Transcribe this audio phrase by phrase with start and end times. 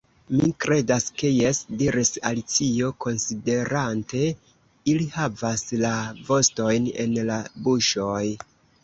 [0.37, 4.21] "Mi kredas ke jes," diris Alicio, konsiderante.
[4.95, 5.93] "Ili havas la
[6.31, 7.37] vostojn en la
[7.69, 8.25] buŝoj.»